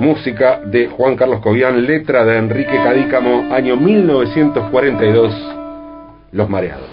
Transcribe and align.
música 0.00 0.62
de 0.64 0.88
Juan 0.88 1.14
Carlos 1.14 1.40
Cobian, 1.40 1.86
letra 1.86 2.24
de 2.24 2.38
Enrique 2.38 2.72
Cadícamo, 2.72 3.54
año 3.54 3.76
1942, 3.76 5.34
Los 6.32 6.48
Mareados. 6.48 6.88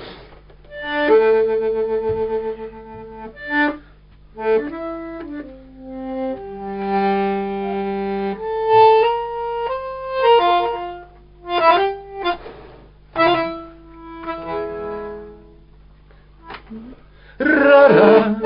Rara, 17.39 18.41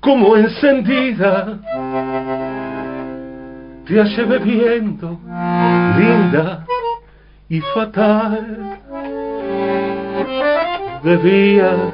como 0.00 0.36
encendida, 0.36 1.53
te 3.86 4.00
hallé 4.00 4.24
bebiendo, 4.24 5.18
linda 5.98 6.66
y 7.48 7.60
fatal. 7.60 8.80
Bebías 11.02 11.92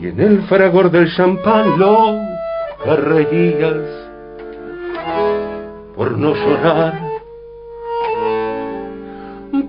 y 0.00 0.08
en 0.08 0.20
el 0.20 0.42
fragor 0.42 0.90
del 0.90 1.10
champán 1.14 1.78
lo 1.78 2.20
reías 2.96 3.76
por 5.96 6.16
no 6.18 6.34
llorar. 6.34 7.08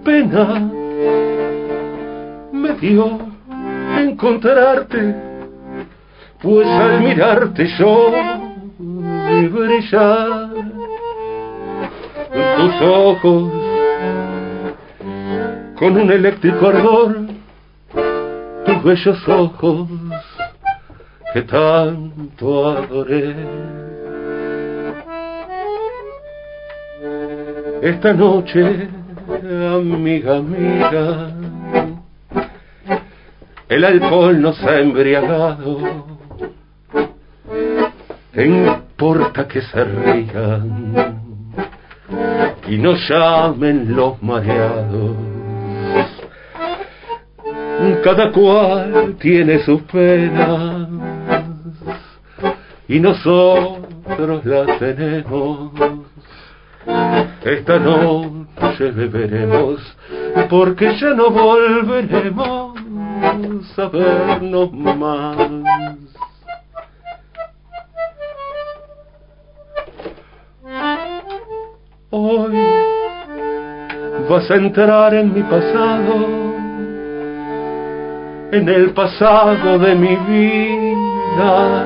Pena 0.04 0.72
me 2.52 2.74
dio 2.76 3.20
encontrarte, 3.98 5.16
pues 6.42 6.68
al 6.68 7.02
mirarte 7.02 7.68
yo 7.78 8.49
brillar 9.48 10.50
tus 12.58 12.82
ojos 12.82 13.52
con 15.78 15.98
un 15.98 16.12
eléctrico 16.12 16.68
ardor, 16.68 17.18
tus 18.66 18.84
bellos 18.84 19.28
ojos 19.30 19.88
que 21.34 21.42
tanto 21.44 22.68
adoré. 22.68 23.36
Esta 27.82 28.14
noche, 28.14 28.90
amiga, 29.74 30.38
amiga, 30.38 31.32
el 33.70 33.86
alcohol 33.86 34.42
nos 34.42 34.62
ha 34.64 34.80
embriagado. 34.80 35.78
¿Qué 38.34 38.79
importa 39.00 39.48
que 39.48 39.62
se 39.62 39.82
rían 39.82 41.24
y 42.68 42.78
nos 42.78 43.00
llamen 43.10 43.96
los 43.96 44.22
mareados? 44.22 45.16
Cada 48.04 48.30
cual 48.34 49.16
tiene 49.22 49.60
sus 49.60 49.82
penas 49.84 50.90
y 52.90 53.00
nosotros 53.00 54.44
las 54.44 54.80
tenemos. 54.80 55.72
Esta 57.46 57.80
noche 57.80 58.92
beberemos 58.92 59.80
porque 60.50 60.94
ya 61.00 61.14
no 61.14 61.30
volveremos 61.30 62.78
a 63.78 63.88
vernos 63.88 64.74
más. 64.74 65.38
Hoy 72.12 72.58
vas 74.28 74.50
a 74.50 74.56
entrar 74.56 75.14
en 75.14 75.32
mi 75.32 75.44
pasado, 75.44 76.26
en 78.52 78.68
el 78.68 78.90
pasado 78.96 79.78
de 79.78 79.94
mi 79.94 80.16
vida. 80.16 81.86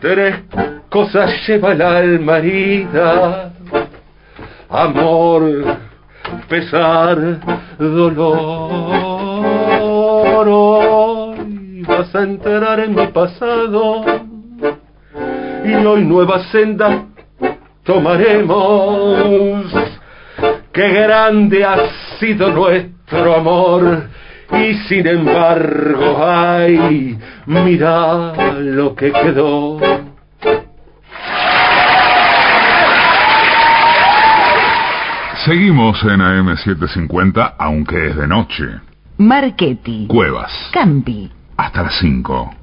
Tres 0.00 0.34
cosas 0.90 1.30
lleva 1.46 1.74
el 1.74 1.82
alma 1.82 2.38
herida, 2.38 3.52
amor, 4.68 5.76
pesar, 6.48 7.38
dolor. 7.78 8.90
Hoy 10.48 11.84
vas 11.86 12.12
a 12.12 12.22
entrar 12.24 12.80
en 12.80 12.96
mi 12.96 13.06
pasado 13.06 14.04
y 15.64 15.72
hoy 15.72 16.04
nueva 16.04 16.40
senda 16.50 17.05
tomaremos. 17.86 19.72
Qué 20.72 20.88
grande 20.88 21.64
ha 21.64 21.76
sido 22.20 22.50
nuestro 22.50 23.36
amor 23.36 24.08
y 24.52 24.74
sin 24.88 25.06
embargo, 25.06 26.22
ay, 26.22 27.18
mira 27.46 28.58
lo 28.58 28.94
que 28.94 29.10
quedó. 29.10 29.78
Seguimos 35.44 36.02
en 36.02 36.20
AM750, 36.20 37.54
aunque 37.58 38.08
es 38.08 38.16
de 38.16 38.26
noche. 38.26 38.64
Marchetti. 39.18 40.06
Cuevas. 40.08 40.52
Campi. 40.72 41.30
Hasta 41.56 41.84
las 41.84 41.94
5. 41.98 42.54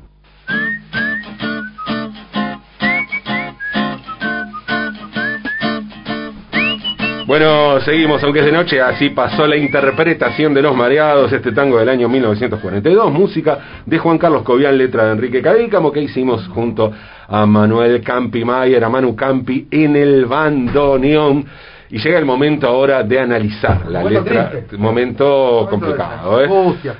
Bueno, 7.33 7.81
seguimos, 7.81 8.23
aunque 8.23 8.41
es 8.41 8.45
de 8.45 8.51
noche, 8.51 8.79
así 8.79 9.09
pasó 9.09 9.47
la 9.47 9.57
interpretación 9.57 10.53
de 10.53 10.61
Los 10.61 10.75
Mareados, 10.75 11.33
este 11.33 11.51
tango 11.51 11.79
del 11.79 11.89
año 11.89 12.07
1942, 12.07 13.11
música 13.11 13.81
de 13.87 13.97
Juan 13.97 14.19
Carlos 14.19 14.43
Cobian, 14.43 14.77
letra 14.77 15.05
de 15.05 15.13
Enrique 15.13 15.41
Cadícamo, 15.41 15.91
que 15.91 16.01
hicimos 16.01 16.47
junto 16.49 16.93
a 17.27 17.45
Manuel 17.47 18.03
Campi 18.03 18.45
Mayer, 18.45 18.83
a 18.83 18.89
Manu 18.89 19.15
Campi 19.15 19.67
en 19.71 19.95
el 19.95 20.27
bandoneón. 20.27 21.47
Y 21.93 21.99
llega 21.99 22.17
el 22.17 22.25
momento 22.25 22.67
ahora 22.67 23.03
de 23.03 23.19
analizar 23.19 23.85
la 23.87 23.99
Momento 23.99 24.23
letra. 24.23 24.49
triste. 24.49 24.77
Momento 24.77 25.67
complicado, 25.69 26.43
¿eh? 26.43 26.49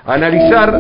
Analizar. 0.05 0.77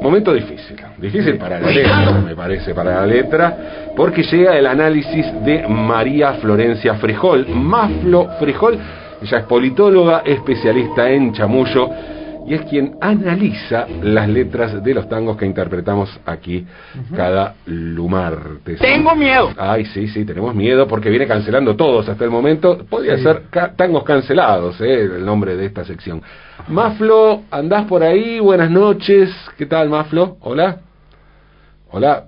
Momento 0.00 0.32
difícil. 0.32 0.76
Difícil 0.96 1.36
para 1.36 1.58
la 1.58 1.68
letra, 1.68 2.12
me 2.24 2.36
parece, 2.36 2.72
para 2.72 3.00
la 3.00 3.04
letra. 3.06 3.56
Porque 3.96 4.22
llega 4.22 4.56
el 4.56 4.64
análisis 4.64 5.26
de 5.44 5.66
María 5.66 6.34
Florencia 6.34 6.94
Frijol. 6.94 7.48
Maflo 7.48 8.28
Frijol. 8.38 8.78
Ella 9.20 9.38
es 9.38 9.44
politóloga, 9.46 10.22
especialista 10.24 11.10
en 11.10 11.32
chamullo. 11.32 11.90
Y 12.46 12.54
es 12.54 12.62
quien 12.62 12.96
analiza 13.00 13.86
las 14.02 14.28
letras 14.28 14.82
de 14.84 14.94
los 14.94 15.08
tangos 15.08 15.36
que 15.36 15.46
interpretamos 15.46 16.08
aquí 16.24 16.64
cada 17.16 17.54
lumartes. 17.66 18.78
Tengo 18.78 19.14
miedo. 19.16 19.50
Ay, 19.56 19.84
sí, 19.86 20.06
sí, 20.08 20.24
tenemos 20.24 20.54
miedo 20.54 20.86
porque 20.86 21.10
viene 21.10 21.26
cancelando 21.26 21.74
todos 21.74 22.08
hasta 22.08 22.24
el 22.24 22.30
momento. 22.30 22.78
Podría 22.88 23.16
Sí. 23.16 23.24
ser 23.24 23.42
ca- 23.50 23.72
tangos 23.74 24.04
cancelados, 24.04 24.80
eh, 24.80 25.02
el 25.16 25.24
nombre 25.26 25.56
de 25.56 25.66
esta 25.66 25.84
sección. 25.84 26.22
Maflo, 26.68 27.42
andás 27.50 27.86
por 27.86 28.02
ahí, 28.04 28.38
buenas 28.38 28.70
noches. 28.70 29.28
¿Qué 29.58 29.66
tal, 29.66 29.88
Maflo? 29.88 30.36
Hola. 30.40 30.78
Hola. 31.90 32.24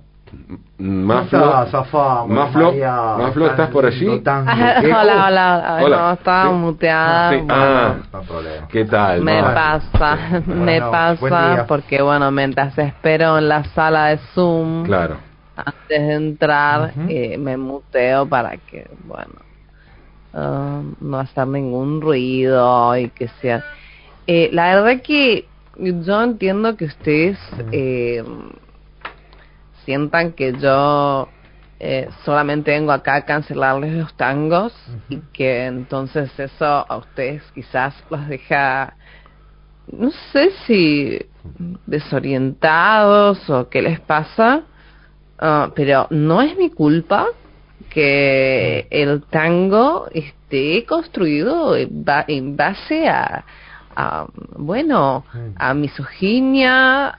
Maflo. 0.77 1.67
zafá, 1.71 2.25
Maflo, 2.25 2.65
María, 2.67 2.91
Maflo, 3.17 3.45
tan 3.45 3.51
¿estás 3.51 3.69
por 3.69 3.85
allí? 3.85 4.19
tan 4.21 4.47
hola, 4.85 5.25
hola, 5.27 5.27
hola. 5.27 5.83
Hola. 5.83 5.97
No, 5.97 6.13
estaba 6.13 6.43
Sí. 6.53 6.55
muteada. 6.57 7.29
Sí, 7.29 7.35
Bueno, 7.37 7.53
ah, 7.53 7.95
No. 8.11 8.67
¿qué 8.69 8.85
tal? 8.85 9.21
Me 9.21 9.41
Maflo? 9.41 9.55
pasa, 9.55 10.17
me 10.45 10.55
Bueno, 10.55 10.91
buen 11.19 11.31
pasa 11.31 11.65
porque 11.67 12.01
bueno, 12.01 12.31
mientras 12.31 12.77
espero 12.77 13.37
en 13.37 13.49
la 13.49 13.63
sala 13.65 14.07
de 14.07 14.17
Zoom, 14.33 14.83
Claro. 14.85 15.17
antes 15.55 15.87
de 16.07 16.13
entrar, 16.13 16.93
eh, 17.09 17.37
me 17.37 17.57
muteo 17.57 18.27
para 18.27 18.57
que, 18.57 18.89
bueno, 19.03 19.33
ah, 20.33 20.81
no 21.01 21.19
hacer 21.19 21.47
ningún 21.47 22.01
ruido 22.01 22.95
y 22.97 23.09
que 23.09 23.27
sea... 23.41 23.63
Eh, 24.27 24.49
la 24.53 24.75
verdad 24.75 25.01
que 25.01 25.45
yo 25.75 26.21
entiendo 26.21 26.77
que 26.77 26.85
ustedes 26.85 27.39
eh, 27.71 28.23
sientan 29.89 30.33
que 30.33 30.53
yo 30.53 31.27
eh, 31.79 32.07
solamente 32.23 32.69
vengo 32.69 32.91
acá 32.91 33.15
a 33.15 33.25
cancelarles 33.25 33.93
los 33.93 34.13
tangos 34.15 34.71
y 35.09 35.17
que 35.33 35.65
entonces 35.65 36.29
eso 36.39 36.63
a 36.87 36.97
ustedes 36.97 37.41
quizás 37.55 37.95
los 38.11 38.27
deja, 38.27 38.93
no 39.91 40.11
sé 40.31 40.51
si 40.67 41.19
desorientados 41.87 43.49
o 43.49 43.67
qué 43.67 43.81
les 43.81 43.99
pasa, 44.01 44.61
ah, 45.39 45.71
pero 45.73 46.05
no 46.11 46.43
es 46.43 46.55
mi 46.55 46.69
culpa 46.69 47.25
que 47.89 48.85
el 48.91 49.23
tango 49.23 50.07
esté 50.13 50.85
construido 50.85 51.75
en 51.75 52.05
ba- 52.05 52.25
en 52.27 52.55
base 52.55 53.07
a, 53.09 53.43
a, 53.99 54.27
bueno, 54.57 55.25
a 55.57 55.73
misoginia 55.73 57.13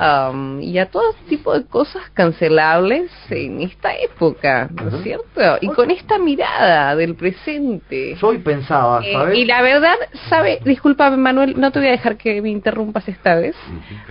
y 0.61 0.79
a 0.79 0.87
todo 0.91 1.13
tipo 1.29 1.53
de 1.53 1.65
cosas 1.67 2.03
cancelables 2.15 3.11
en 3.29 3.61
esta 3.61 3.95
época, 3.95 4.69
¿no 4.73 4.89
es 4.97 5.03
cierto? 5.03 5.59
Y 5.61 5.69
con 5.69 5.91
esta 5.91 6.19
mirada 6.19 6.97
del 6.97 7.15
presente. 7.15 8.17
Hoy 8.23 8.39
pensaba, 8.39 9.01
Eh, 9.05 9.13
¿sabes? 9.13 9.39
y 9.39 9.45
la 9.45 9.63
verdad, 9.63 9.95
sabe, 10.29 10.61
discúlpame 10.65 11.17
Manuel, 11.17 11.61
no 11.61 11.71
te 11.71 11.81
voy 11.81 11.89
a 11.89 11.93
dejar 11.93 12.17
que 12.17 12.41
me 12.41 12.51
interrumpas 12.51 13.07
esta 13.09 13.35
vez, 13.35 13.57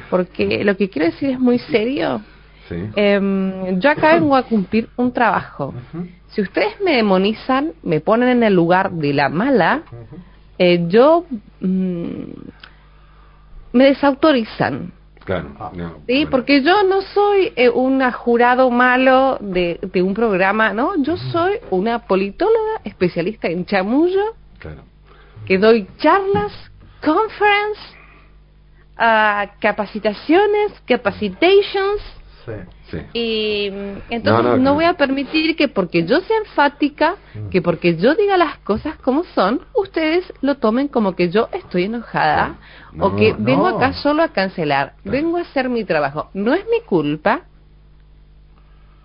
porque 0.09 0.63
lo 0.63 0.77
que 0.77 0.89
quiero 0.89 1.07
decir 1.07 1.31
es 1.31 1.39
muy 1.39 1.57
serio. 1.59 2.21
Sí. 2.67 2.75
Em, 2.95 3.79
yo 3.79 3.89
acá 3.89 4.13
vengo 4.19 4.35
a 4.35 4.43
cumplir 4.43 4.89
un 4.95 5.11
trabajo. 5.11 5.73
Si 6.27 6.41
ustedes 6.41 6.79
me 6.85 6.95
demonizan, 6.95 7.71
me 7.81 7.99
ponen 7.99 8.29
en 8.29 8.43
el 8.43 8.53
lugar 8.53 8.91
de 8.91 9.13
la 9.13 9.29
mala, 9.29 9.81
eh, 10.59 10.85
yo 10.87 11.25
mm, 11.61 12.23
me 13.73 13.85
desautorizan. 13.85 14.93
Claro. 15.25 15.49
Ah. 15.59 15.71
no, 15.75 15.89
Sí, 16.07 16.13
bueno. 16.25 16.29
porque 16.31 16.63
yo 16.63 16.81
no 16.83 17.01
soy 17.01 17.53
eh, 17.55 17.69
una 17.69 18.11
jurado 18.11 18.71
malo 18.71 19.37
de, 19.39 19.79
de 19.81 20.01
un 20.01 20.13
programa, 20.15 20.73
¿no? 20.73 20.93
Yo 21.03 21.17
soy 21.17 21.57
una 21.69 21.99
politóloga 21.99 22.81
especialista 22.83 23.47
en 23.47 23.65
chamullo 23.65 24.33
Claro. 24.57 24.81
que 25.45 25.57
doy 25.59 25.87
charlas, 25.99 26.51
conference, 27.03 27.79
ah, 28.97 29.51
capacitaciones, 29.59 30.73
capacitations 30.87 32.01
Sí. 32.89 32.97
Sí. 32.97 32.97
y 33.13 33.69
mm, 33.71 33.97
entonces 34.09 34.43
No, 34.43 34.51
no, 34.51 34.57
no, 34.57 34.73
voy 34.73 34.85
a 34.85 34.93
permitir 34.93 35.55
que 35.55 35.67
porque 35.67 36.05
yo 36.05 36.19
sea 36.21 36.37
enfática, 36.39 37.15
Mm. 37.35 37.49
que 37.49 37.61
porque 37.61 37.95
yo 37.97 38.15
diga 38.15 38.35
las 38.37 38.57
cosas 38.59 38.95
como 38.97 39.23
son, 39.35 39.61
ustedes 39.75 40.25
lo 40.41 40.55
tomen 40.55 40.87
como 40.87 41.15
que 41.15 41.29
yo 41.29 41.49
estoy 41.51 41.83
enojada 41.83 42.55
No, 42.93 43.05
o 43.05 43.15
que 43.15 43.33
no. 43.33 43.37
vengo 43.39 43.67
acá 43.67 43.93
solo 43.93 44.23
a 44.23 44.29
cancelar. 44.29 44.93
Vengo 45.03 45.37
a 45.37 45.41
hacer 45.41 45.69
mi 45.69 45.83
trabajo. 45.85 46.29
No 46.33 46.53
es 46.55 46.65
mi 46.65 46.81
culpa 46.85 47.41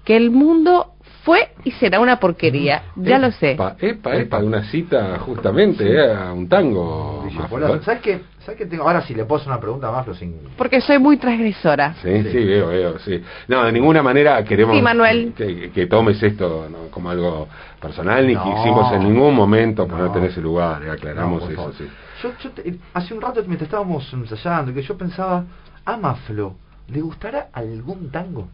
que 0.05 0.17
el 0.17 0.31
mundo 0.31 0.94
fue 1.25 1.49
y 1.65 1.71
será 1.73 2.01
una 2.01 2.21
porquería. 2.21 2.83
Ya 2.97 3.19
lo 3.19 3.31
sé. 3.33 3.53
Epa, 3.53 3.77
epa, 3.81 4.15
epa, 4.17 4.41
de 4.41 4.47
una 4.47 4.63
cita 4.71 5.19
justamente, 5.21 5.91
eh, 5.91 6.13
a 6.15 6.33
un 6.33 6.49
tango. 6.49 7.27
Fuerte. 7.49 7.83
¿Sabes 7.85 8.01
qué? 8.03 8.21
¿Sabes 8.41 8.59
qué 8.59 8.67
tengo? 8.67 8.85
Ahora 8.85 9.01
sí 9.01 9.15
le 9.15 9.25
puedo 9.25 9.41
hacer 9.41 9.51
una 9.51 9.61
pregunta 9.61 9.91
más, 9.91 10.05
pero 10.05 10.15
sin. 10.15 10.35
Porque 10.59 10.81
soy 10.83 10.99
muy 10.99 11.17
transgresora. 11.17 11.95
Sí, 12.03 12.23
sí, 12.31 12.45
veo, 12.45 12.69
veo, 12.69 12.99
sí. 12.99 13.23
No, 13.49 13.65
de 13.65 13.73
ninguna 13.73 14.03
manera 14.03 14.45
queremos 14.45 14.77
Sí, 14.77 14.83
Manuel. 14.83 15.33
Que, 15.35 15.71
que 15.71 15.87
tomes 15.87 16.23
esto 16.23 16.69
¿no? 16.71 16.91
como 16.91 17.09
algo 17.09 17.49
personal, 17.81 18.27
ni 18.27 18.35
No. 18.35 18.45
quisimos 18.45 18.93
en 18.93 19.05
ningún 19.05 19.35
momento 19.35 19.89
ponerte 19.89 20.19
No. 20.19 20.25
en 20.27 20.31
ese 20.31 20.41
lugar, 20.43 20.83
eh, 20.85 20.91
aclaramos 20.91 21.49
eso, 21.49 21.73
sí. 21.73 21.89
Yo, 22.23 22.31
yo 22.43 22.51
te- 22.51 22.75
hace 22.93 23.15
un 23.15 23.21
rato 23.23 23.41
mientras 23.47 23.63
estábamos 23.69 24.13
ensayando, 24.13 24.75
que 24.75 24.83
yo 24.83 24.97
pensaba, 24.97 25.45
a 25.87 25.97
Maflo, 25.97 26.55
¿le 26.89 27.01
gustará 27.01 27.49
algún 27.53 28.11
tango? 28.11 28.49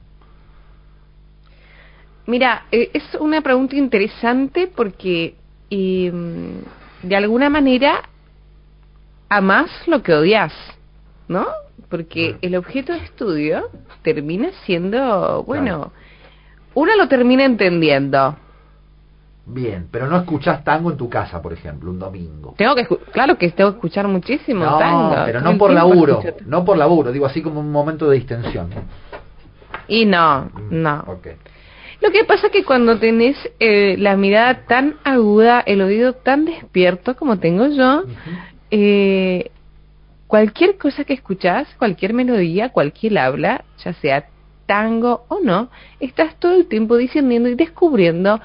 Mira, 2.30 2.66
eh, 2.70 2.90
es 2.94 3.02
una 3.18 3.40
pregunta 3.40 3.74
interesante 3.74 4.70
porque 4.72 5.34
eh, 5.68 6.12
de 7.02 7.16
alguna 7.16 7.50
manera 7.50 8.02
amás 9.28 9.68
lo 9.88 10.00
que 10.04 10.14
odias, 10.14 10.52
¿no? 11.26 11.44
Porque 11.88 12.36
el 12.40 12.54
objeto 12.54 12.92
de 12.92 13.00
estudio 13.00 13.68
termina 14.02 14.50
siendo, 14.64 15.42
bueno, 15.42 15.90
uno 16.74 16.92
lo 16.96 17.08
termina 17.08 17.44
entendiendo. 17.44 18.36
Bien, 19.46 19.88
pero 19.90 20.06
no 20.06 20.16
escuchás 20.18 20.62
tango 20.62 20.92
en 20.92 20.96
tu 20.96 21.08
casa, 21.08 21.42
por 21.42 21.52
ejemplo, 21.52 21.90
un 21.90 21.98
domingo. 21.98 22.54
Tengo 22.56 22.76
que, 22.76 22.86
claro 23.10 23.36
que 23.36 23.50
tengo 23.50 23.70
que 23.72 23.76
escuchar 23.78 24.06
muchísimo 24.06 24.64
No, 24.64 24.78
tango. 24.78 25.16
pero 25.24 25.40
no 25.40 25.58
por 25.58 25.72
laburo, 25.72 26.20
escucho- 26.20 26.44
no 26.46 26.64
por 26.64 26.78
laburo, 26.78 27.10
digo 27.10 27.26
así 27.26 27.42
como 27.42 27.58
un 27.58 27.72
momento 27.72 28.08
de 28.08 28.18
distensión. 28.18 28.70
Y 29.88 30.04
no, 30.06 30.42
Mm, 30.54 30.82
no. 30.82 31.04
Ok. 31.08 31.26
Lo 32.00 32.10
que 32.10 32.24
pasa 32.24 32.46
es 32.46 32.52
que 32.52 32.64
cuando 32.64 32.98
tenés 32.98 33.36
eh, 33.58 33.96
la 33.98 34.16
mirada 34.16 34.66
tan 34.66 34.96
aguda, 35.04 35.60
el 35.60 35.82
oído 35.82 36.14
tan 36.14 36.46
despierto 36.46 37.14
como 37.14 37.38
tengo 37.38 37.66
yo, 37.68 38.04
eh, 38.70 39.50
cualquier 40.26 40.78
cosa 40.78 41.04
que 41.04 41.12
escuchás, 41.12 41.68
cualquier 41.78 42.14
melodía, 42.14 42.70
cualquier 42.70 43.18
habla, 43.18 43.64
ya 43.84 43.92
sea 43.94 44.28
tango 44.66 45.24
o 45.28 45.40
no, 45.40 45.68
estás 45.98 46.36
todo 46.38 46.52
el 46.52 46.66
tiempo 46.66 46.96
discerniendo 46.96 47.48
y 47.48 47.54
descubriendo 47.54 48.40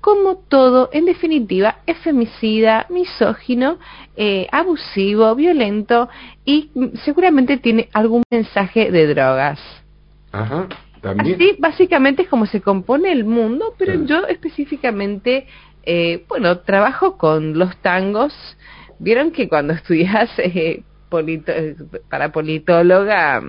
cómo 0.00 0.36
todo, 0.36 0.90
en 0.92 1.04
definitiva, 1.04 1.78
es 1.86 1.96
femicida, 1.98 2.86
misógino, 2.90 3.78
eh, 4.16 4.46
abusivo, 4.50 5.34
violento 5.34 6.08
y 6.44 6.70
mm, 6.74 6.96
seguramente 7.04 7.58
tiene 7.58 7.88
algún 7.92 8.22
mensaje 8.30 8.90
de 8.90 9.06
drogas. 9.06 9.60
Ajá, 10.32 10.68
también. 11.00 11.34
Así 11.36 11.56
básicamente 11.58 12.22
es 12.22 12.28
como 12.28 12.46
se 12.46 12.60
compone 12.60 13.10
el 13.12 13.24
mundo, 13.24 13.74
pero 13.78 13.94
yo 14.04 14.26
específicamente, 14.26 15.46
eh, 15.84 16.24
bueno, 16.28 16.58
trabajo 16.60 17.16
con 17.16 17.58
los 17.58 17.76
tangos. 17.78 18.34
Vieron 18.98 19.30
que 19.30 19.48
cuando 19.48 19.72
estudias 19.72 20.30
eh, 20.38 20.82
polito- 21.10 21.52
eh, 21.52 21.74
para 22.08 22.30
politóloga, 22.32 23.42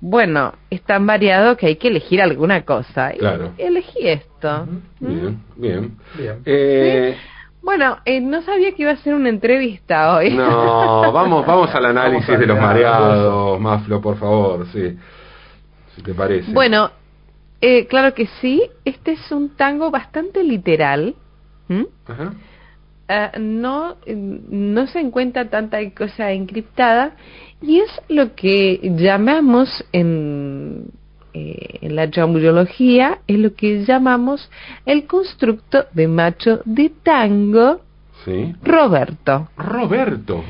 bueno, 0.00 0.54
es 0.70 0.82
tan 0.82 1.06
variado 1.06 1.56
que 1.56 1.66
hay 1.66 1.76
que 1.76 1.88
elegir 1.88 2.20
alguna 2.20 2.62
cosa. 2.64 3.14
Y 3.14 3.18
Claro. 3.18 3.52
elegí 3.58 4.08
esto. 4.08 4.66
¿Mm? 4.98 5.06
Bien, 5.12 5.40
bien. 5.56 5.96
Bien. 6.16 6.42
Eh, 6.44 7.16
Bueno, 7.62 7.98
eh, 8.04 8.20
no 8.20 8.42
sabía 8.42 8.72
que 8.72 8.82
iba 8.82 8.90
a 8.90 8.96
ser 8.96 9.14
una 9.14 9.28
entrevista 9.28 10.16
hoy. 10.16 10.30
No, 10.30 11.12
vamos, 11.12 11.46
vamos 11.46 11.72
al 11.72 11.86
análisis 11.94 12.26
Vamos 12.26 12.40
de 12.40 12.46
los 12.48 12.58
mareados, 12.60 13.60
Maflo, 13.60 14.00
por 14.00 14.18
favor, 14.18 14.66
sí. 14.72 14.96
Si 15.96 16.02
te 16.02 16.14
parece. 16.14 16.52
Bueno, 16.52 16.90
eh, 17.60 17.86
claro 17.86 18.14
que 18.14 18.26
sí. 18.40 18.62
Este 18.84 19.12
es 19.12 19.32
un 19.32 19.50
tango 19.50 19.90
bastante 19.90 20.42
literal. 20.42 21.14
¿Mm? 21.68 21.82
Ajá. 22.06 22.34
Ah, 23.08 23.32
no, 23.38 23.96
no 24.06 24.86
se 24.86 25.00
encuentra 25.00 25.50
tanta 25.50 25.78
cosa 25.90 26.32
encriptada 26.32 27.14
y 27.60 27.80
es 27.80 27.90
lo 28.08 28.34
que 28.34 28.80
llamamos 28.96 29.84
en, 29.92 30.86
eh, 31.34 31.78
en 31.82 31.96
la 31.96 32.10
chambullología, 32.10 33.18
es 33.26 33.38
lo 33.38 33.54
que 33.54 33.84
llamamos 33.84 34.50
el 34.86 35.06
constructo 35.06 35.84
de 35.92 36.08
macho 36.08 36.62
de 36.64 36.90
tango 37.02 37.80
Sí. 38.24 38.54
Roberto. 38.62 39.48
Roberto. 39.56 40.44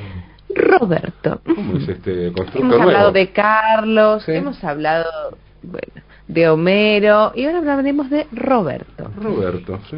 Roberto. 0.54 1.40
¿Cómo 1.54 1.76
es 1.78 1.88
este 1.88 2.28
Hemos 2.28 2.54
nuevo? 2.54 2.82
hablado 2.82 3.12
de 3.12 3.30
Carlos, 3.32 4.22
Sí. 4.24 4.32
hemos 4.32 4.62
hablado 4.64 5.36
bueno, 5.62 6.02
de 6.28 6.48
Homero 6.48 7.32
y 7.34 7.44
ahora 7.44 7.58
hablaremos 7.58 8.10
de 8.10 8.26
Roberto. 8.32 9.10
Roberto, 9.20 9.78
sí. 9.90 9.96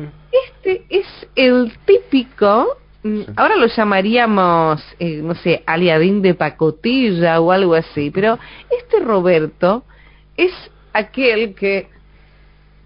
Este 0.48 0.84
es 0.90 1.06
el 1.36 1.72
típico, 1.84 2.76
mm, 3.02 3.20
ahora 3.36 3.56
lo 3.56 3.66
llamaríamos, 3.66 4.82
eh, 4.98 5.20
no 5.22 5.34
sé, 5.36 5.62
aliadín 5.66 6.22
de 6.22 6.34
pacotilla 6.34 7.40
o 7.40 7.52
algo 7.52 7.74
así, 7.74 8.10
pero 8.10 8.38
este 8.78 9.00
Roberto 9.00 9.84
es 10.36 10.52
aquel 10.92 11.54
que 11.54 11.88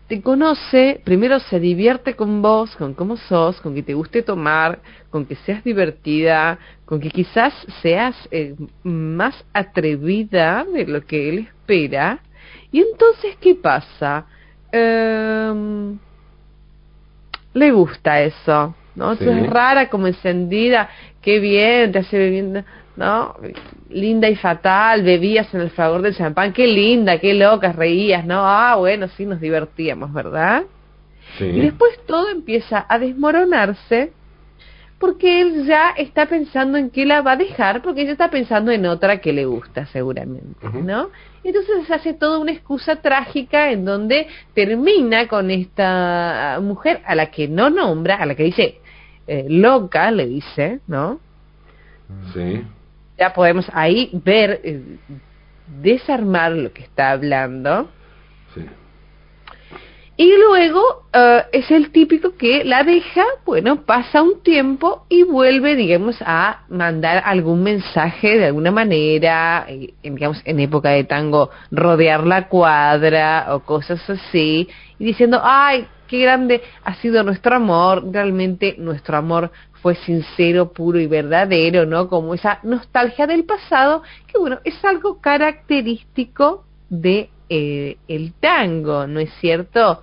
te 0.08 0.22
conoce, 0.22 1.00
primero 1.04 1.38
se 1.38 1.60
divierte 1.60 2.14
con 2.14 2.40
vos, 2.40 2.74
con 2.76 2.94
cómo 2.94 3.18
sos, 3.18 3.60
con 3.60 3.74
que 3.74 3.82
te 3.82 3.92
guste 3.92 4.22
tomar, 4.22 4.78
con 5.10 5.26
que 5.26 5.36
seas 5.36 5.62
divertida, 5.62 6.58
con 6.86 6.98
que 6.98 7.10
quizás 7.10 7.52
seas 7.82 8.16
eh, 8.30 8.54
más 8.82 9.44
atrevida 9.52 10.64
de 10.64 10.86
lo 10.86 11.02
que 11.02 11.28
él 11.28 11.38
espera. 11.40 12.20
Y 12.72 12.80
entonces, 12.80 13.36
¿qué 13.38 13.54
pasa? 13.54 14.24
Em, 14.72 15.98
le 17.52 17.70
gusta 17.70 18.22
eso, 18.22 18.74
¿no? 18.94 19.14
Sí. 19.16 19.28
Es 19.28 19.46
rara 19.50 19.90
como 19.90 20.06
encendida, 20.06 20.88
qué 21.20 21.38
bien, 21.38 21.92
te 21.92 21.98
hace 21.98 22.16
bebiendo, 22.16 22.64
¿no? 22.98 23.36
Linda 23.88 24.28
y 24.28 24.34
fatal, 24.34 25.04
bebías 25.04 25.54
en 25.54 25.60
el 25.60 25.70
fragor 25.70 26.02
del 26.02 26.16
champán, 26.16 26.52
qué 26.52 26.66
linda, 26.66 27.18
qué 27.18 27.32
locas, 27.32 27.76
reías, 27.76 28.26
¿no? 28.26 28.40
Ah, 28.44 28.74
bueno, 28.76 29.06
sí, 29.16 29.24
nos 29.24 29.40
divertíamos, 29.40 30.12
¿verdad? 30.12 30.64
Sí. 31.38 31.44
Y 31.44 31.60
después 31.60 31.92
todo 32.06 32.28
empieza 32.28 32.84
a 32.88 32.98
desmoronarse 32.98 34.12
porque 34.98 35.40
él 35.40 35.64
ya 35.64 35.90
está 35.90 36.26
pensando 36.26 36.76
en 36.76 36.90
qué 36.90 37.06
la 37.06 37.22
va 37.22 37.32
a 37.32 37.36
dejar, 37.36 37.82
porque 37.82 38.02
ella 38.02 38.12
está 38.12 38.30
pensando 38.30 38.72
en 38.72 38.84
otra 38.84 39.20
que 39.20 39.32
le 39.32 39.44
gusta 39.44 39.86
seguramente. 39.86 40.66
¿no? 40.82 41.10
Entonces 41.44 41.86
se 41.86 41.94
hace 41.94 42.14
toda 42.14 42.40
una 42.40 42.50
excusa 42.50 42.96
trágica 42.96 43.70
en 43.70 43.84
donde 43.84 44.26
termina 44.54 45.28
con 45.28 45.52
esta 45.52 46.58
mujer 46.60 47.00
a 47.06 47.14
la 47.14 47.30
que 47.30 47.46
no 47.46 47.70
nombra, 47.70 48.16
a 48.16 48.26
la 48.26 48.34
que 48.34 48.42
dice 48.42 48.80
eh, 49.28 49.46
loca, 49.48 50.10
le 50.10 50.26
dice, 50.26 50.80
¿no? 50.88 51.20
Sí. 52.34 52.64
Ya 53.18 53.32
podemos 53.32 53.66
ahí 53.72 54.10
ver, 54.12 54.60
eh, 54.62 54.82
desarmar 55.82 56.52
lo 56.52 56.72
que 56.72 56.82
está 56.82 57.10
hablando. 57.10 57.90
Sí. 58.54 58.62
Y 60.20 60.36
luego 60.36 60.82
eh, 61.12 61.44
es 61.52 61.70
el 61.70 61.92
típico 61.92 62.36
que 62.36 62.64
la 62.64 62.82
deja, 62.82 63.24
bueno, 63.46 63.82
pasa 63.82 64.20
un 64.20 64.42
tiempo 64.42 65.06
y 65.08 65.22
vuelve, 65.22 65.76
digamos, 65.76 66.16
a 66.26 66.64
mandar 66.68 67.22
algún 67.24 67.62
mensaje 67.62 68.36
de 68.36 68.46
alguna 68.46 68.72
manera, 68.72 69.64
eh, 69.68 69.94
en, 70.02 70.16
digamos, 70.16 70.42
en 70.44 70.58
época 70.58 70.90
de 70.90 71.04
tango, 71.04 71.50
rodear 71.70 72.26
la 72.26 72.48
cuadra 72.48 73.46
o 73.54 73.60
cosas 73.60 74.10
así, 74.10 74.68
y 74.98 75.04
diciendo, 75.04 75.40
ay, 75.40 75.86
qué 76.08 76.18
grande 76.20 76.62
ha 76.84 76.94
sido 76.96 77.22
nuestro 77.22 77.54
amor, 77.54 78.04
realmente 78.12 78.74
nuestro 78.78 79.16
amor 79.16 79.52
fue 79.82 79.94
sincero, 79.94 80.72
puro 80.72 80.98
y 80.98 81.06
verdadero, 81.06 81.86
¿no? 81.86 82.08
Como 82.08 82.34
esa 82.34 82.58
nostalgia 82.64 83.26
del 83.26 83.44
pasado, 83.44 84.02
que 84.26 84.38
bueno, 84.38 84.58
es 84.64 84.84
algo 84.84 85.20
característico 85.20 86.64
de 86.88 87.30
eh, 87.48 87.96
el 88.08 88.32
tango, 88.34 89.06
¿no 89.06 89.20
es 89.20 89.30
cierto? 89.40 90.02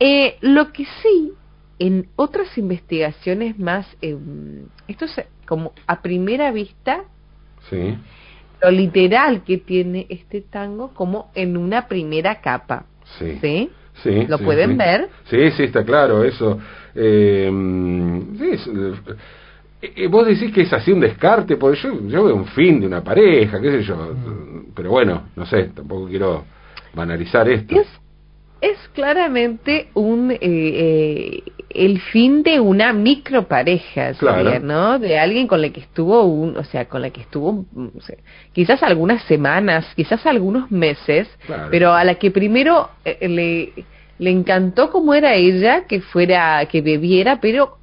Eh, 0.00 0.36
lo 0.40 0.72
que 0.72 0.84
sí, 1.02 1.32
en 1.78 2.08
otras 2.16 2.56
investigaciones 2.56 3.58
más, 3.58 3.86
eh, 4.00 4.16
esto 4.88 5.04
es 5.04 5.20
como 5.46 5.72
a 5.86 6.00
primera 6.00 6.50
vista, 6.52 7.04
Sí. 7.68 7.96
lo 8.62 8.70
literal 8.70 9.44
que 9.44 9.58
tiene 9.58 10.06
este 10.08 10.40
tango 10.40 10.94
como 10.94 11.30
en 11.34 11.56
una 11.56 11.86
primera 11.86 12.40
capa, 12.40 12.86
Sí. 13.18 13.38
¿sí? 13.40 13.70
Sí, 14.02 14.26
¿Lo 14.26 14.38
sí, 14.38 14.44
pueden 14.44 14.72
sí. 14.72 14.76
ver? 14.76 15.08
Sí, 15.24 15.50
sí, 15.52 15.62
está 15.64 15.84
claro, 15.84 16.24
eso. 16.24 16.58
Eh, 16.94 17.50
es, 18.52 18.66
eh, 18.66 18.94
eh, 19.82 20.06
vos 20.08 20.26
decís 20.26 20.52
que 20.52 20.62
es 20.62 20.72
así 20.72 20.92
un 20.92 21.00
descarte, 21.00 21.56
porque 21.56 21.80
yo, 21.80 22.08
yo 22.08 22.24
veo 22.24 22.36
un 22.36 22.46
fin 22.46 22.80
de 22.80 22.86
una 22.86 23.02
pareja, 23.02 23.60
qué 23.60 23.70
sé 23.70 23.82
yo. 23.82 24.14
Pero 24.74 24.90
bueno, 24.90 25.28
no 25.36 25.46
sé, 25.46 25.64
tampoco 25.74 26.08
quiero 26.08 26.44
banalizar 26.94 27.48
esto. 27.48 27.80
Es, 27.80 27.88
es 28.62 28.78
claramente 28.94 29.88
un 29.94 30.30
eh, 30.30 30.38
eh, 30.40 31.42
el 31.68 32.00
fin 32.00 32.42
de 32.42 32.60
una 32.60 32.92
micropareja, 32.92 34.12
Claro. 34.14 34.44
sería, 34.44 34.60
¿no? 34.60 34.98
De 34.98 35.18
alguien 35.18 35.46
con 35.46 35.60
la 35.60 35.70
que 35.70 35.80
estuvo 35.80 36.22
un, 36.24 36.56
o 36.56 36.64
sea, 36.64 36.86
con 36.86 37.02
la 37.02 37.10
que 37.10 37.22
estuvo 37.22 37.64
mm, 37.72 37.88
o 37.98 38.00
sea, 38.00 38.16
quizás 38.52 38.82
algunas 38.82 39.22
semanas, 39.24 39.84
quizás 39.96 40.24
algunos 40.26 40.70
meses, 40.70 41.28
Claro. 41.46 41.68
pero 41.70 41.92
a 41.92 42.04
la 42.04 42.14
que 42.14 42.30
primero 42.30 42.88
eh, 43.04 43.28
le 43.28 43.84
le 44.18 44.30
encantó 44.30 44.90
cómo 44.90 45.14
era 45.14 45.34
ella, 45.34 45.84
que 45.88 46.00
fuera 46.00 46.64
que 46.66 46.80
bebiera, 46.80 47.40
pero 47.40 47.78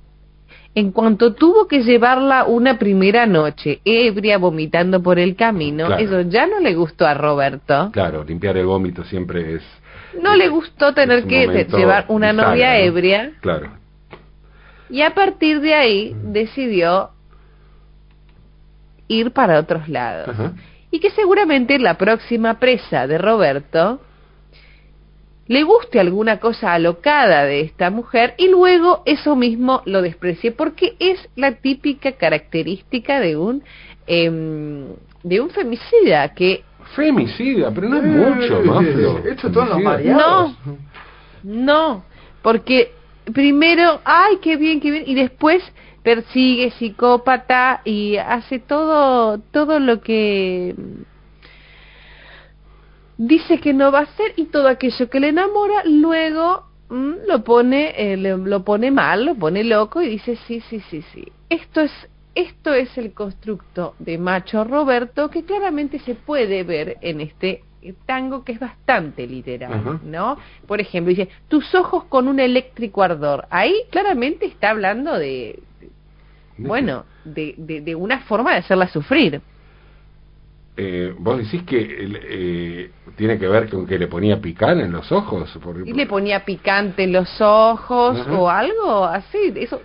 en 0.75 0.91
cuanto 0.91 1.33
tuvo 1.33 1.67
que 1.67 1.81
llevarla 1.83 2.45
una 2.45 2.77
primera 2.79 3.25
noche 3.25 3.81
ebria 3.83 4.37
vomitando 4.37 5.01
por 5.03 5.19
el 5.19 5.35
camino, 5.35 5.87
Claro. 5.87 6.01
eso 6.01 6.21
ya 6.21 6.47
no 6.47 6.59
le 6.61 6.75
gustó 6.75 7.05
a 7.05 7.13
Roberto. 7.15 7.89
Claro, 7.91 8.23
limpiar 8.23 8.55
el 8.55 8.67
vómito 8.67 9.03
siempre 9.03 9.55
es... 9.55 9.63
No 10.21 10.35
le 10.35 10.47
gustó 10.49 10.93
tener 10.93 11.25
que 11.25 11.65
llevar 11.69 12.05
una 12.07 12.33
novia 12.33 12.73
¿no? 12.73 12.79
ebria 12.79 13.31
Claro. 13.41 13.71
y 14.89 15.01
a 15.01 15.13
partir 15.13 15.61
de 15.61 15.73
ahí 15.73 16.15
decidió 16.23 17.11
ir 19.07 19.31
para 19.31 19.59
otros 19.59 19.87
lados. 19.89 20.29
Ajá. 20.29 20.53
Y 20.91 20.99
que 20.99 21.11
seguramente 21.11 21.77
la 21.79 21.95
próxima 21.95 22.59
presa 22.59 23.05
de 23.05 23.17
Roberto 23.17 24.01
le 25.47 25.63
guste 25.63 25.99
alguna 25.99 26.39
cosa 26.39 26.73
alocada 26.73 27.43
de 27.43 27.61
esta 27.61 27.89
mujer 27.89 28.35
y 28.37 28.49
luego 28.49 29.01
eso 29.05 29.35
mismo 29.35 29.81
lo 29.85 30.03
desprecie 30.03 30.51
porque 30.51 30.95
es 30.99 31.27
la 31.35 31.53
típica 31.55 32.11
característica 32.11 33.19
de 33.19 33.35
un 33.35 33.63
em, 34.05 34.85
de 35.23 35.41
un 35.41 35.49
femicida 35.49 36.33
que 36.35 36.63
Femicida, 36.95 37.71
pero 37.73 37.89
no 37.89 37.97
es 37.97 38.03
Eh, 38.03 38.07
mucho, 38.07 38.61
Maflo. 38.63 39.17
Esto 39.19 39.51
todo 39.51 39.63
en 39.63 39.69
los 39.69 39.81
mareados. 39.81 40.51
No, 41.43 42.03
porque 42.41 42.91
primero, 43.33 44.01
ay, 44.03 44.37
qué 44.41 44.57
bien, 44.57 44.79
qué 44.81 44.91
bien, 44.91 45.03
y 45.05 45.13
después 45.15 45.63
persigue 46.03 46.71
psicópata 46.71 47.81
y 47.85 48.17
hace 48.17 48.59
todo, 48.59 49.39
todo 49.51 49.79
lo 49.79 50.01
que 50.01 50.75
dice 53.17 53.59
que 53.59 53.73
no 53.73 53.91
va 53.91 53.99
a 53.99 54.03
hacer 54.03 54.33
y 54.37 54.45
todo 54.45 54.67
aquello 54.67 55.09
que 55.09 55.19
le 55.19 55.29
enamora, 55.29 55.83
luego 55.85 56.65
mm, 56.89 57.11
lo 57.27 57.43
pone, 57.43 57.93
eh, 57.97 58.17
le- 58.17 58.37
lo 58.37 58.63
pone 58.63 58.91
mal, 58.91 59.25
lo 59.25 59.35
pone 59.35 59.63
loco 59.63 60.01
y 60.01 60.09
dice 60.09 60.37
sí, 60.47 60.61
sí, 60.69 60.81
sí, 60.89 61.03
sí. 61.13 61.31
Esto 61.49 61.81
es 61.81 61.91
esto 62.41 62.73
es 62.73 62.97
el 62.97 63.13
constructo 63.13 63.95
de 63.99 64.17
macho 64.17 64.63
Roberto 64.63 65.29
que 65.29 65.43
claramente 65.43 65.99
se 65.99 66.15
puede 66.15 66.63
ver 66.63 66.97
en 67.01 67.21
este 67.21 67.63
tango 68.05 68.43
que 68.43 68.51
es 68.51 68.59
bastante 68.59 69.25
literal, 69.25 69.73
Ajá. 69.73 69.99
¿no? 70.03 70.37
Por 70.67 70.81
ejemplo, 70.81 71.09
dice, 71.11 71.29
tus 71.47 71.73
ojos 71.75 72.03
con 72.05 72.27
un 72.27 72.39
eléctrico 72.39 73.03
ardor. 73.03 73.45
Ahí 73.49 73.73
claramente 73.89 74.45
está 74.45 74.71
hablando 74.71 75.17
de, 75.17 75.59
¿De 76.57 76.67
bueno, 76.67 77.05
de, 77.23 77.55
de, 77.57 77.79
de 77.81 77.95
una 77.95 78.19
forma 78.21 78.51
de 78.51 78.57
hacerla 78.57 78.87
sufrir. 78.89 79.41
Eh, 80.81 81.13
vos 81.17 81.37
decís 81.37 81.63
que 81.63 81.77
eh, 81.99 82.91
tiene 83.17 83.37
que 83.37 83.47
ver 83.47 83.69
con 83.69 83.85
que 83.85 83.97
le 83.99 84.07
ponía 84.07 84.39
picar 84.39 84.77
en 84.77 84.91
los 84.91 85.11
ojos. 85.11 85.57
Por- 85.61 85.85
Y 85.87 85.93
le 85.93 86.05
ponía 86.05 86.45
picante 86.45 87.03
en 87.03 87.11
los 87.13 87.41
ojos 87.41 88.19
Ajá. 88.19 88.31
o 88.33 88.49
algo 88.49 89.03
así. 89.05 89.53
Eso, 89.55 89.81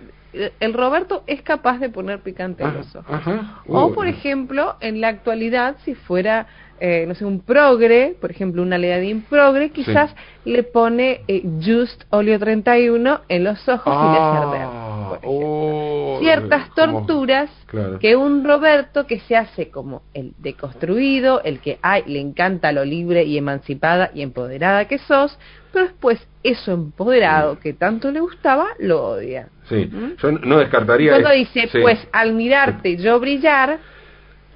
el 0.59 0.73
Roberto 0.73 1.23
es 1.27 1.41
capaz 1.41 1.79
de 1.79 1.89
poner 1.89 2.19
picante 2.19 2.63
en 2.63 2.69
Ajá, 2.69 2.77
los 2.77 2.95
ojos. 2.95 3.15
ajá. 3.15 3.61
O, 3.67 3.93
por 3.93 4.07
ejemplo, 4.07 4.75
en 4.79 5.01
la 5.01 5.07
actualidad, 5.09 5.75
si 5.83 5.95
fuera, 5.95 6.47
eh, 6.79 7.05
no 7.07 7.15
sé, 7.15 7.23
un 7.25 7.39
progre, 7.41 8.15
por 8.19 8.31
ejemplo, 8.31 8.61
una 8.61 8.77
Leadin 8.77 9.21
progre, 9.21 9.69
quizás 9.69 10.13
le 10.43 10.63
pone 10.63 11.21
eh, 11.27 11.43
Just 11.63 12.03
Olio 12.09 12.37
31 12.37 13.21
en 13.29 13.43
los 13.43 13.67
ojos 13.69 13.93
y 13.93 14.11
le 14.11 14.17
hace 14.19 14.37
arder. 14.37 14.61
Ah, 14.65 15.19
oh, 15.23 16.17
Ciertas 16.21 16.69
como- 16.69 17.05
torturas 17.05 17.49
Claro. 17.67 17.99
que 17.99 18.15
un 18.15 18.43
Roberto 18.43 19.07
que 19.07 19.19
se 19.21 19.35
hace 19.35 19.69
como 19.69 20.01
el 20.13 20.33
deconstruido, 20.37 21.41
el 21.43 21.59
que 21.59 21.79
ay, 21.81 22.03
le 22.07 22.19
encanta 22.19 22.71
lo 22.71 22.83
libre 22.85 23.23
y 23.23 23.37
emancipada 23.37 24.11
y 24.13 24.21
empoderada 24.21 24.85
que 24.85 24.97
sos, 24.97 25.37
pero 25.71 25.85
después 25.85 26.25
eso 26.43 26.73
empoderado 26.73 27.59
que 27.59 27.73
tanto 27.73 28.11
le 28.11 28.19
gustaba, 28.19 28.67
lo 28.79 29.03
odia. 29.03 29.47
Sí, 29.69 29.89
¿Mm? 29.91 30.15
yo 30.21 30.31
no 30.31 30.59
descartaría. 30.59 31.11
Cuando 31.11 31.31
dice, 31.31 31.67
sí, 31.71 31.79
pues 31.81 32.05
al 32.11 32.33
mirarte 32.33 32.97
yo 32.97 33.19
brillar, 33.19 33.79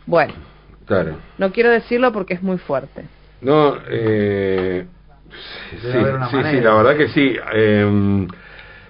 bueno, 0.05 0.33
Claro. 0.89 1.17
no 1.37 1.51
quiero 1.51 1.69
decirlo 1.69 2.11
porque 2.11 2.33
es 2.33 2.41
muy 2.41 2.57
fuerte. 2.57 3.03
No, 3.41 3.77
eh, 3.89 4.85
sí, 5.71 5.77
sí, 5.81 6.37
sí, 6.51 6.61
la 6.61 6.73
verdad 6.73 6.97
que 6.97 7.07
sí. 7.09 7.35
eh, 7.53 8.27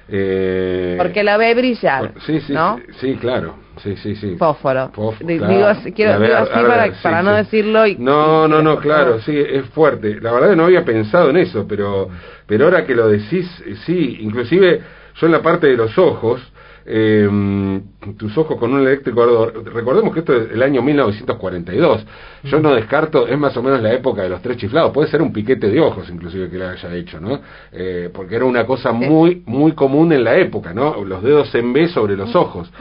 eh, 0.07 0.95
Porque 0.97 1.23
la 1.23 1.35
ve 1.35 1.53
brillar, 1.53 2.13
Sí, 2.25 2.39
sí, 2.39 2.53
¿no? 2.53 2.77
sí, 2.77 2.93
sí, 2.99 3.15
claro. 3.17 3.55
Sí, 3.83 3.95
sí, 3.97 4.15
sí. 4.15 4.35
Fósforo. 4.37 4.91
Claro. 4.91 5.13
Digo, 5.19 5.65
así- 5.67 5.91
quiero, 5.91 6.13
A 6.13 6.17
ver, 6.19 6.29
digo 6.29 6.39
a 6.39 6.43
así 6.43 6.53
ver, 6.59 6.67
para, 6.67 6.85
sí, 6.87 6.99
para 7.03 7.19
sí. 7.19 7.25
no 7.25 7.33
decirlo. 7.33 7.85
Y, 7.87 7.95
No, 7.97 8.45
y- 8.45 8.49
no, 8.49 8.61
no, 8.61 8.77
claro, 8.79 9.19
sí, 9.19 9.37
es 9.37 9.65
fuerte. 9.71 10.19
La 10.21 10.31
verdad 10.31 10.51
que 10.51 10.55
no 10.55 10.63
había 10.65 10.85
pensado 10.85 11.29
en 11.29 11.37
eso, 11.37 11.65
pero, 11.67 12.07
pero 12.47 12.65
ahora 12.65 12.85
que 12.85 12.95
lo 12.95 13.09
decís, 13.09 13.45
sí, 13.85 14.17
inclusive 14.21 14.81
yo 15.15 15.25
en 15.27 15.31
la 15.33 15.41
parte 15.41 15.67
de 15.67 15.75
los 15.75 15.97
ojos, 15.97 16.41
eh, 16.91 17.81
tus 18.17 18.35
ojos 18.37 18.57
con 18.57 18.73
un 18.73 18.81
eléctrico 18.81 19.21
ardor, 19.23 19.63
recordemos 19.73 20.11
que 20.13 20.19
esto 20.21 20.33
es 20.35 20.51
el 20.51 20.63
año 20.63 20.81
1942, 20.81 22.05
yo 22.45 22.59
no 22.59 22.73
descarto, 22.73 23.27
es 23.27 23.37
más 23.37 23.55
o 23.57 23.61
menos 23.61 23.81
la 23.81 23.93
época 23.93 24.23
de 24.23 24.29
los 24.29 24.41
tres 24.41 24.57
chiflados, 24.57 24.91
puede 24.91 25.09
ser 25.09 25.21
un 25.21 25.31
piquete 25.31 25.67
de 25.69 25.79
ojos 25.79 26.09
inclusive 26.09 26.49
que 26.49 26.57
le 26.57 26.65
haya 26.65 26.95
hecho, 26.95 27.19
¿no? 27.19 27.39
Eh, 27.71 28.09
porque 28.13 28.35
era 28.35 28.45
una 28.45 28.65
cosa 28.65 28.91
muy, 28.91 29.43
muy 29.45 29.73
común 29.73 30.11
en 30.13 30.23
la 30.23 30.35
época, 30.37 30.73
¿no? 30.73 31.03
Los 31.03 31.21
dedos 31.21 31.53
en 31.53 31.71
B 31.73 31.87
sobre 31.89 32.15
los 32.15 32.33
ojos. 32.35 32.71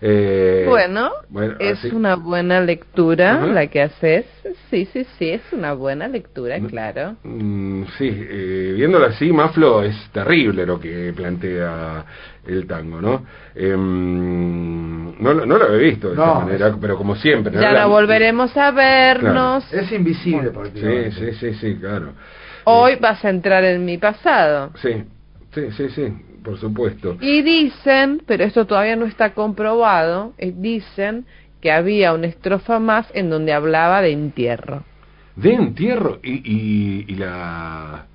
Eh, 0.00 0.64
Bueno, 0.68 1.10
bueno, 1.28 1.54
es 1.58 1.78
así- 1.78 1.94
una 1.94 2.16
buena 2.16 2.60
lectura 2.60 3.44
la 3.46 3.66
que 3.66 3.82
haces. 3.82 4.24
Sí, 4.70 4.86
sí, 4.92 5.04
sí, 5.18 5.28
es 5.30 5.42
una 5.52 5.74
buena 5.74 6.08
lectura, 6.08 6.58
Mm. 6.58 6.66
claro. 6.68 7.16
Mm, 7.24 7.82
sí, 7.98 8.08
eh, 8.10 8.72
viéndolo 8.76 9.06
así, 9.06 9.30
Maflo 9.32 9.82
es 9.82 9.94
terrible 10.12 10.64
lo 10.64 10.78
que 10.80 11.12
plantea 11.14 12.04
el 12.48 12.66
tango, 12.66 13.00
¿no? 13.00 13.24
Em, 13.54 15.22
no, 15.22 15.34
lo- 15.34 15.46
no 15.46 15.58
lo 15.58 15.64
había 15.66 15.78
visto 15.78 16.10
de 16.10 16.16
No, 16.16 16.24
esta 16.26 16.44
manera, 16.44 16.76
pero 16.80 16.96
como 16.96 17.14
siempre. 17.16 17.52
Ya 17.54 17.72
La- 17.72 17.82
no 17.82 17.90
volveremos 17.90 18.56
a 18.56 18.70
vernos. 18.70 19.72
Es 19.72 19.92
invisible 19.92 20.48
Sí, 20.48 20.54
prácticamente. 20.54 21.32
sí, 21.32 21.38
sí, 21.38 21.54
sí, 21.54 21.76
claro. 21.76 22.12
Hoy 22.64 22.96
vas 22.96 23.24
a 23.24 23.30
entrar 23.30 23.64
en 23.64 23.84
mi 23.84 23.98
pasado. 23.98 24.70
Sí, 24.82 25.04
sí, 25.54 25.70
sí, 25.72 25.88
sí, 25.90 26.12
por 26.42 26.58
supuesto. 26.58 27.16
Y 27.20 27.42
dicen, 27.42 28.22
pero 28.26 28.44
esto 28.44 28.66
todavía 28.66 28.96
no 28.96 29.06
está 29.06 29.32
comprobado, 29.34 30.32
eh, 30.38 30.52
dicen 30.54 31.26
que 31.60 31.72
había 31.72 32.12
una 32.12 32.26
estrofa 32.28 32.78
más 32.78 33.06
en 33.14 33.30
donde 33.30 33.52
hablaba 33.52 34.00
de 34.02 34.12
entierro. 34.12 34.84
De 35.36 35.52
entierro 35.54 36.18
y, 36.22 36.32
y, 36.44 37.04
y 37.08 37.14
la, 37.16 38.06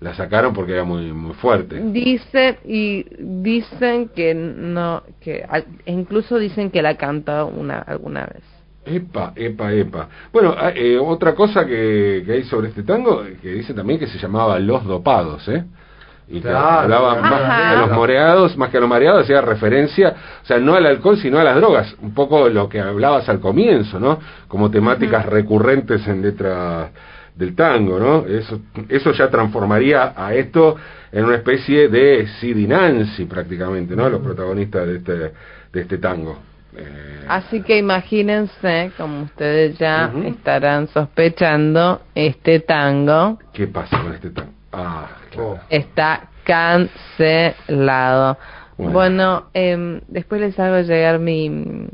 la 0.00 0.14
sacaron 0.14 0.54
porque 0.54 0.72
era 0.72 0.84
muy, 0.84 1.12
muy 1.12 1.34
fuerte. 1.34 1.80
Dicen 1.80 2.58
y 2.64 3.04
dicen 3.18 4.10
que 4.14 4.34
no, 4.34 5.02
que 5.20 5.44
incluso 5.86 6.38
dicen 6.38 6.70
que 6.70 6.82
la 6.82 6.96
canta 6.96 7.44
una 7.44 7.78
alguna 7.78 8.26
vez. 8.26 8.42
Epa, 8.84 9.32
epa, 9.36 9.72
epa. 9.72 10.08
Bueno, 10.32 10.54
ah, 10.56 10.70
eh, 10.74 10.98
otra 10.98 11.34
cosa 11.34 11.66
que, 11.66 12.22
que 12.24 12.32
hay 12.32 12.44
sobre 12.44 12.68
este 12.68 12.84
tango, 12.84 13.22
que 13.42 13.52
dice 13.52 13.74
también 13.74 13.98
que 13.98 14.06
se 14.06 14.18
llamaba 14.18 14.58
Los 14.58 14.84
Dopados, 14.84 15.46
¿eh? 15.48 15.64
y 16.28 16.34
que 16.34 16.48
Claro, 16.48 16.80
hablaba 16.80 17.20
más 17.20 17.42
Ajá. 17.42 17.70
a 17.70 17.86
los 17.86 17.98
mareados, 17.98 18.56
más 18.56 18.70
que 18.70 18.76
a 18.76 18.80
los 18.80 18.88
mareados, 18.88 19.24
hacía 19.24 19.40
referencia, 19.40 20.14
o 20.42 20.46
sea, 20.46 20.58
no 20.58 20.74
al 20.74 20.86
alcohol, 20.86 21.18
sino 21.18 21.38
a 21.38 21.44
las 21.44 21.56
drogas, 21.56 21.94
un 22.02 22.12
poco 22.14 22.48
lo 22.48 22.68
que 22.68 22.80
hablabas 22.80 23.28
al 23.28 23.40
comienzo, 23.40 23.98
¿no? 23.98 24.18
Como 24.46 24.70
temáticas 24.70 25.24
recurrentes 25.26 26.06
en 26.06 26.22
letras 26.22 26.90
del 27.38 27.54
tango, 27.54 27.98
¿no? 28.00 28.26
Eso, 28.26 28.60
eso 28.88 29.12
ya 29.12 29.30
transformaría 29.30 30.12
a 30.16 30.34
esto 30.34 30.76
en 31.12 31.24
una 31.24 31.36
especie 31.36 31.88
de 31.88 32.26
Sid 32.40 32.56
Nancy 32.66 33.26
prácticamente, 33.26 33.94
¿no? 33.94 34.10
Los 34.10 34.20
protagonistas 34.20 34.86
de 34.86 34.96
este, 34.96 35.12
de 35.72 35.80
este 35.80 35.98
tango. 35.98 36.36
Eh, 36.76 37.24
Así 37.28 37.62
que 37.62 37.78
imagínense, 37.78 38.90
como 38.96 39.22
ustedes 39.22 39.78
ya 39.78 40.12
estarán 40.26 40.88
sospechando, 40.88 42.02
este 42.14 42.60
tango 42.60 43.38
¿Qué 43.52 43.68
pasa 43.68 44.02
con 44.02 44.12
este 44.12 44.30
tango? 44.30 44.52
Ah, 44.72 45.06
claro. 45.30 45.50
Oh. 45.50 45.60
está 45.70 46.28
cancelado. 46.44 48.36
Bueno. 48.76 48.92
Bueno, 48.92 49.46
em, 49.54 50.00
después 50.08 50.40
les 50.40 50.58
hago 50.58 50.80
llegar 50.80 51.18
mi 51.18 51.88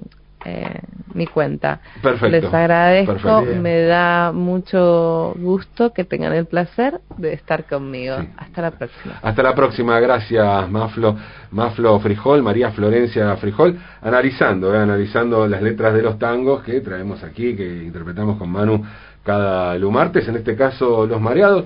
eh, 0.44 0.80
mi 1.14 1.26
cuenta. 1.26 1.80
Perfecto. 2.02 2.28
Les 2.28 2.44
agradezco, 2.52 3.14
Perfecto. 3.14 3.62
me 3.62 3.82
da 3.82 4.32
mucho 4.32 5.34
gusto 5.36 5.92
que 5.92 6.04
tengan 6.04 6.32
el 6.32 6.46
placer 6.46 7.00
de 7.16 7.32
estar 7.32 7.64
conmigo. 7.64 8.16
Sí. 8.20 8.28
Hasta 8.36 8.62
la 8.62 8.70
próxima. 8.72 9.14
Hasta 9.22 9.42
la 9.42 9.54
próxima, 9.54 10.00
gracias 10.00 10.70
Maflo, 10.70 11.16
Maflo 11.50 11.98
Frijol, 12.00 12.42
María 12.42 12.72
Florencia 12.72 13.36
Frijol, 13.36 13.78
analizando, 14.02 14.74
eh, 14.74 14.78
analizando 14.78 15.46
las 15.46 15.62
letras 15.62 15.94
de 15.94 16.02
los 16.02 16.18
tangos 16.18 16.62
que 16.62 16.80
traemos 16.80 17.22
aquí, 17.22 17.56
que 17.56 17.84
interpretamos 17.84 18.36
con 18.36 18.50
Manu 18.50 18.84
cada 19.24 19.78
martes, 19.78 20.28
en 20.28 20.36
este 20.36 20.54
caso 20.56 21.06
Los 21.06 21.20
Mareados. 21.20 21.64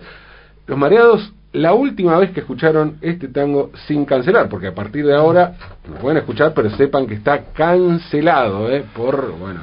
Los 0.67 0.79
Mareados, 0.79 1.33
la 1.53 1.73
última 1.73 2.19
vez 2.19 2.31
que 2.33 2.41
escucharon 2.41 2.99
este 3.01 3.29
tango 3.29 3.71
sin 3.87 4.05
cancelar, 4.05 4.49
porque 4.49 4.67
a 4.69 4.75
partir 4.75 5.07
de 5.07 5.15
ahora 5.15 5.55
lo 5.89 5.97
pueden 5.97 6.19
escuchar, 6.19 6.53
pero 6.55 6.69
sepan 6.71 7.07
que 7.07 7.15
está 7.15 7.45
cancelado, 7.55 8.71
eh, 8.71 8.85
por, 8.95 9.33
bueno, 9.39 9.61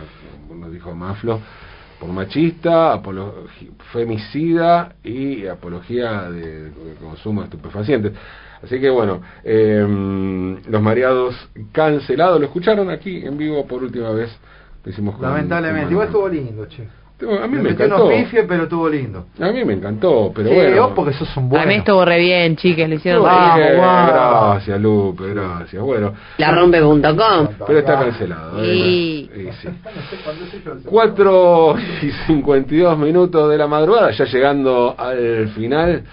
como 0.48 0.70
dijo 0.70 0.94
Maflo, 0.96 1.40
por 2.00 2.10
machista, 2.10 2.94
apolo- 2.94 3.48
femicida 3.94 4.96
y 5.04 5.46
apología 5.48 6.30
de, 6.30 6.64
de 6.72 6.96
consumo 7.02 7.42
de 7.42 7.46
estupefacientes. 7.46 8.14
Así 8.64 8.80
que 8.80 8.90
bueno, 8.90 9.22
eh, 9.44 10.58
los 10.68 10.82
mareados 10.82 11.36
cancelados, 11.72 12.40
lo 12.40 12.48
escucharon 12.48 12.90
aquí 12.90 13.24
en 13.26 13.38
vivo 13.38 13.66
por 13.68 13.84
última 13.84 14.10
vez. 14.12 14.36
Lo 14.84 14.92
hicimos 14.92 15.20
Lamentablemente. 15.20 15.92
Igual 15.92 16.08
estuvo 16.08 16.28
lindo, 16.28 16.66
che. 16.68 16.88
A 17.18 17.48
mí 17.48 17.56
me 17.58 17.64
metió 17.70 17.86
encantó. 17.86 18.10
pero 18.48 18.64
estuvo 18.64 18.90
lindo. 18.90 19.28
A 19.40 19.50
mí 19.52 19.64
me 19.64 19.74
encantó, 19.74 20.34
pero 20.36 20.50
Sí, 20.50 20.56
bueno. 20.56 20.82
vos 20.82 20.92
porque 20.96 21.14
sos 21.14 21.38
un 21.38 21.48
bueno. 21.48 21.64
A 21.64 21.68
mí 21.68 21.76
estuvo 21.76 22.04
re 22.04 22.20
bien, 22.20 22.58
chicas, 22.58 22.90
le 22.90 22.96
hicieron 22.96 23.24
re 23.24 23.32
bien. 23.64 23.78
wow. 23.78 23.86
Gracias, 24.08 24.82
Lupe, 24.82 25.24
gracias. 25.34 25.82
Bueno, 25.82 26.14
Larrompe.com. 26.38 27.48
pero 27.66 27.80
está 27.80 28.00
cancelado. 28.00 28.62
¿eh? 28.62 28.68
Y- 28.76 29.30
Y 29.34 29.50
sí. 29.62 29.70
4 30.84 31.76
y 32.02 32.12
52 32.28 32.98
minutos 32.98 33.50
de 33.50 33.58
la 33.58 33.68
madrugada, 33.68 34.12
ya 34.12 34.26
llegando 34.26 34.96
al 34.98 35.48
final, 35.50 36.04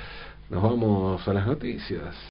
nos 0.50 0.62
vamos 0.62 1.26
a 1.26 1.32
las 1.32 1.46
noticias. 1.46 2.02